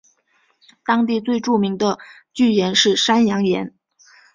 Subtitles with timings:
[0.83, 1.99] 当地最著名的
[2.33, 3.71] 巨岩是山羊岩。